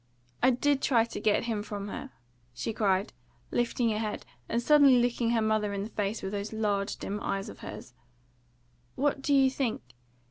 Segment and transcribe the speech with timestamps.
[0.41, 2.09] I did try to get him from her!"
[2.55, 3.13] she cried,
[3.51, 7.19] lifting her head, and suddenly looking her mother in the face with those large dim
[7.21, 7.93] eyes of hers.
[8.95, 9.83] "What do you think?